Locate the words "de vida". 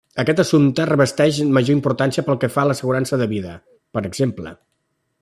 3.23-3.53